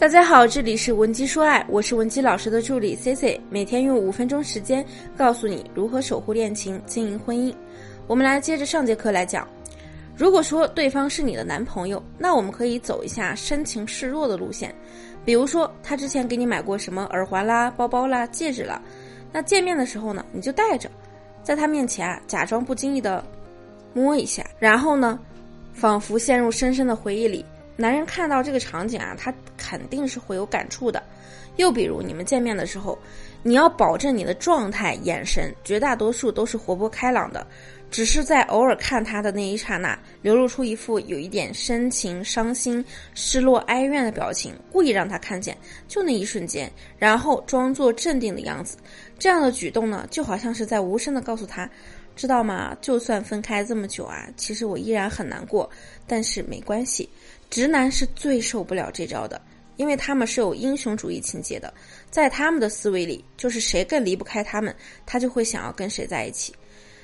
[0.00, 4.82] 大家好，这里是文姬说爱，我是文姬老师的助理 C C，每天用五分钟时间
[5.14, 7.54] 告诉你如何守护恋情、经营婚姻。
[8.06, 9.46] 我们来接着上节课来讲，
[10.16, 14.74] 如果说对方是你的男朋友，那我们可以走一下深情示弱的路线，
[15.22, 18.80] 比如说他之前给你买过什么耳环啦、包包啦、戒指啦，
[19.30, 20.90] 那见面的时候呢，你就带着，
[21.42, 23.22] 在他面前啊，假装不经意的
[23.92, 25.20] 摸一下，然后呢，
[25.74, 27.44] 仿佛陷入深深的回忆里。
[27.80, 31.02] 男人看到这个场景啊，他肯定是会有感触的。
[31.56, 32.98] 又比如你们见面的时候，
[33.42, 37.46] 你要保证你的状态、眼神，绝大多数都是活泼开朗的，
[37.90, 45.56] 只是在偶尔看他的那一刹那，流露出一副有一点深情、伤心、失落、哀怨的表情，故意让他看见，
[45.88, 48.76] 就那一瞬间，然后装作镇定的样子。
[49.18, 51.68] 这样的举动呢，就好像是在无声的告诉他，
[52.14, 52.76] 知道吗？
[52.80, 55.68] 就算分开这么久啊，其实我依然很难过，
[56.06, 57.08] 但是没关系。
[57.50, 59.42] 直男是最受不了这招的，
[59.76, 61.74] 因为他们是有英雄主义情节的，
[62.10, 66.54] 在他们的思维里，就是谁更离不开他们，他就会想要跟谁在一起。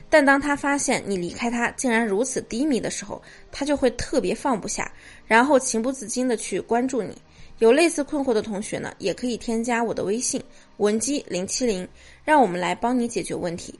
[0.08, 4.90] 但当他发现你离开他竟然如此低迷的时候，他就会特别放不下，
[5.26, 7.20] 然后情不自禁的去关注你。
[7.58, 10.40] 有类似困惑的同学呢，也可以添加我的微信
[10.76, 11.88] 文姬零七零，
[12.24, 13.76] 让我们来帮你解决问题。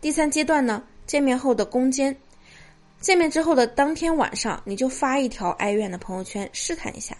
[0.00, 2.16] 第三阶段呢，见面后的攻坚。
[3.00, 7.16] 见面之后的当天晚上，你就发一条哀怨的朋友圈试探一下，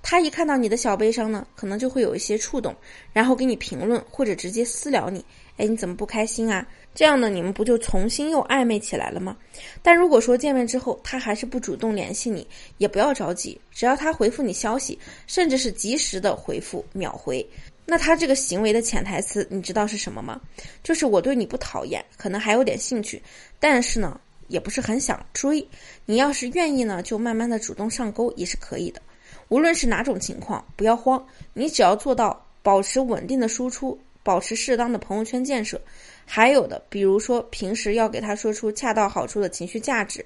[0.00, 2.74] 他一看到你的小悲伤呢，可能就会有一些触动，
[3.12, 5.24] 然后给你评论或者直接私聊你，
[5.56, 6.64] 哎，你怎么不开心啊？
[6.94, 9.36] 这样呢，你们不就重新又暧昧起来了吗？
[9.82, 12.46] 但如果说见面之后他还是不主动联系你，
[12.78, 17.44] 也不要着急，只要他回复你消息，甚至是及时的回复秒回，
[17.84, 20.40] 那他这个行为的潜台词你知道是什么吗？
[20.84, 23.20] 就是我对你不讨厌，可能还有点兴趣，
[23.58, 24.20] 但是呢。
[24.48, 25.66] 也不是很想追，
[26.04, 29.00] 你要是愿意呢，就慢慢的主动上钩也是可以的。
[29.48, 35.80] 无论是哪种情况，不要慌，你只要做到保持稳定的输出，保持适当的朋友圈建设。
[36.24, 40.24] 还有的，比如说平时要给他说出恰到好处的情绪价值。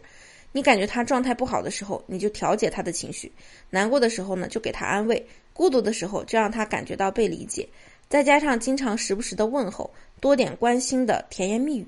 [0.53, 3.31] 你感觉他状态不好的时候，你就调节他的情绪；
[3.69, 5.17] 难过的时候呢，就给他安慰；
[5.53, 7.69] 孤独的时候，就让他感觉到被理解。
[8.09, 11.87] 再加上经常时不时的问候，多点关心的甜言蜜语。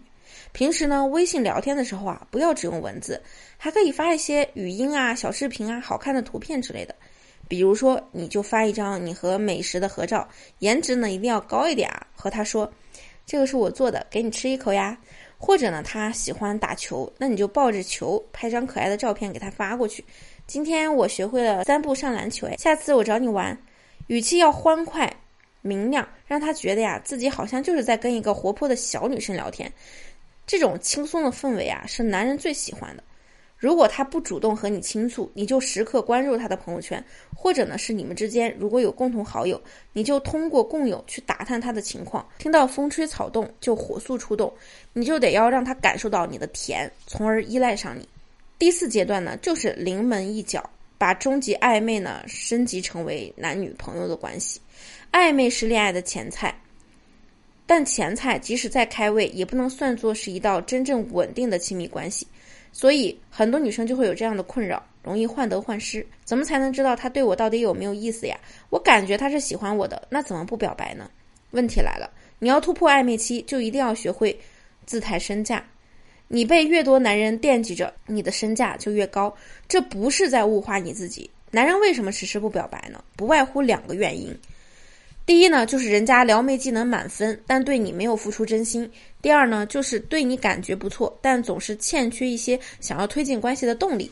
[0.53, 3.21] 平时呢，微信聊天的时候啊，不要只用文字，
[3.57, 6.95] 还可以发一些语音啊、小视频啊、好看的图片之类的。
[7.49, 10.27] 比如说，你就发一张你和美食的合照，
[10.61, 12.71] 颜值呢一定要高一点啊，和他说
[13.27, 14.97] ：“这个是我做的，给你吃一口呀。”
[15.37, 20.03] 或者呢，他喜欢打球，那你就抱着球拍张可爱的照片给他发过去。
[20.47, 23.59] 今天我学会了三步上篮球，哎，下次我找你玩。
[24.07, 25.13] 语气要欢快
[25.61, 29.71] 明亮，让他觉得呀，自己好像就是在跟一个活泼的小女生聊天。
[30.47, 33.03] 这种轻松的氛围啊，是男人最喜欢的。
[33.57, 42.29] 如果他不主动和你倾诉，你就时刻关注他的朋友圈，或者呢是你们之间如果有共同好友，你就通过共友去打探他的情况。
[42.39, 44.53] 听到风吹草动就火速出动，
[44.93, 48.09] 你就得要让他感受到你的甜，从而依赖上你。
[48.59, 54.61] 第四阶段呢，就是临门一脚，把终极暧昧呢升级成为男女朋友的关系。
[55.13, 56.53] 暧昧是恋爱的前菜。
[57.67, 62.27] 但前菜即使再开胃，也不能算作是一道真正稳定的亲密关系，
[62.73, 66.05] 所以很多女生就会有这样的困扰，容易患得患失。
[66.25, 68.39] 怎么才能知道他对我到底有没有意思呀？
[68.69, 71.11] 我感觉他是喜欢我的，那怎么不表白呢？
[71.53, 74.39] 问题来了，你要突破暧昧期，就一定要学会
[74.85, 75.65] 自抬身价。
[76.29, 79.35] 你被越多男人惦记着，你的身价就越高。
[79.69, 81.31] 这不是在物化你自己。
[81.51, 83.05] 男人为什么迟迟不表白呢？
[83.17, 84.35] 不外乎两个原因。
[85.25, 88.85] 第一呢，就是人家撩妹技能满分，但对你没有付出真心；
[89.21, 94.11] 第二呢，就是对你感觉不错，但总是欠缺一些想要推进关系的动力。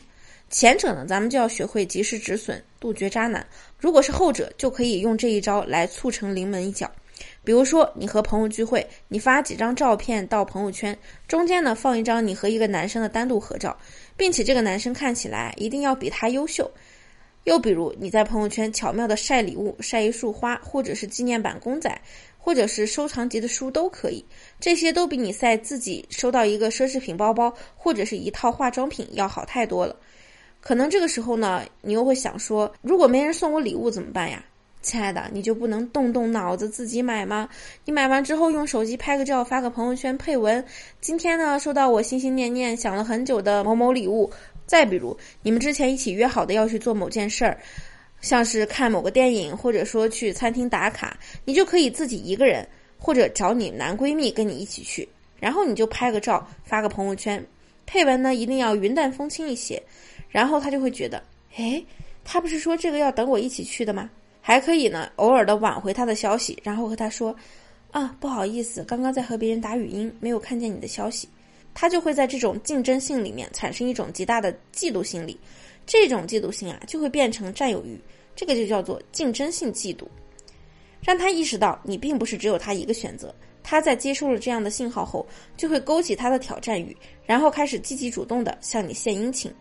[0.49, 3.41] 前者呢，咱们就要学会及时止损，杜绝渣男；
[3.77, 6.89] 如果是后者，就可以用这一招来促成临门一脚。
[7.43, 13.77] 比如说，你和朋友聚会，你发几张照片到朋友圈，中间呢放一张你和一个男生的单独合照，
[14.15, 16.69] 并且这个男生看起来一定要比他优秀。
[17.45, 21.99] 又比如，你在朋友圈巧妙的晒礼物，晒一束花，或者是纪念版公仔，
[22.37, 24.23] 或者是收藏级的书都可以。
[24.59, 29.95] 这些都比你晒自己收到一个奢侈品包包，或者是一套化妆品要好太多了。
[30.59, 34.43] 可能这个时候呢，你又会想说，如果没人送我礼物怎么办呀？
[34.83, 37.47] 亲爱的，你就不能动动脑子自己买吗？
[37.85, 40.63] 你买完之后用手机拍个照，发个朋友圈，配文：
[40.99, 44.31] 今天呢，收到我心心念念想了很久的某某礼物。
[44.71, 47.59] 再比如，你们之前一起约好的要去做某件事儿，
[48.21, 52.65] 像是看某个电影，或者说去餐厅打卡，你就可以自己一个人，
[52.97, 55.05] 或者找你男闺蜜跟你一起去，
[55.41, 57.45] 然后你就拍个照发个朋友圈，
[57.85, 59.83] 配文呢一定要云淡风轻一些，
[60.29, 61.21] 然后他就会觉得，
[61.57, 61.83] 哎，
[62.23, 64.09] 他不是说这个要等我一起去的吗？
[64.39, 67.35] 还可以呢，偶尔的挽回他的消息，然后和他说
[67.91, 71.27] ：“啊，不好意思，刚刚在和别人打语音，没有看见你的消息。”
[71.73, 75.39] 他就会在这种竞争性里面产生一种极大的嫉妒心理，
[75.85, 77.99] 这种嫉妒心啊，就会变成占有欲，
[78.35, 80.05] 这个就叫做竞争性嫉妒。
[81.01, 83.33] 让他意识到你并不是只有他一个选择，
[83.63, 85.25] 他在接收了这样的信号后，
[85.57, 86.95] 就会勾起他的挑战欲，
[87.25, 89.51] 然后开始积极主动的向你献殷勤，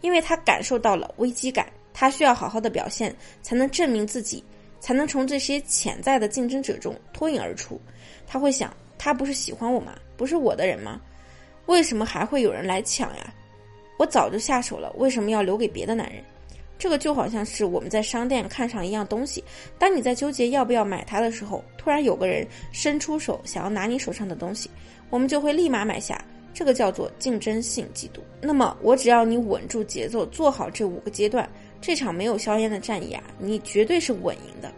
[0.00, 1.66] 因为他感受到了危机感。
[2.00, 3.12] 他需要好好的表现，
[3.42, 4.44] 才能证明自己，
[4.78, 7.80] 才能从这些潜在的竞争者中脱颖而出。
[8.24, 9.98] 他会想：他不是喜欢我吗？
[10.16, 11.00] 不是我的人吗？
[11.68, 13.32] 为什么还会有人来抢呀？
[13.98, 16.24] 我早就下手了，为什么要留给别的男人？
[16.78, 19.44] 这个就好像是我们在商店看上一样东西，
[19.78, 24.70] 当你在纠结要不要买它的时候，突然有个人伸出手想要拿你手上的东西，
[25.10, 26.24] 我们就会立马买下。
[26.54, 28.20] 这个叫做竞争性嫉妒。
[28.40, 31.48] 那么，我只要你稳住节奏，做好这五个阶段。
[31.80, 34.72] 这场没有硝烟的战役啊，你绝对是稳赢的。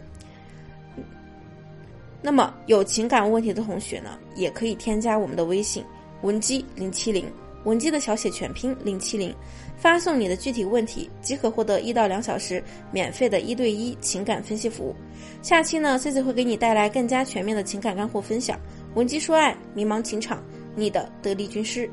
[2.21, 5.83] 那么有情感问题的同学呢，也可以添加我们的微信
[6.23, 7.25] 文姬零七零，
[7.65, 9.35] 文姬的小写全拼零七零，
[9.77, 12.63] 发送你的具体问题，即可获得一到两小时
[12.93, 14.95] 免费的一对一情感分析服务。
[15.43, 18.59] 下期呢，C C 会给你带来更加全面的情感干货分享。
[18.95, 20.43] 文姬说爱，迷茫情场，
[20.75, 21.89] 你的得力军师。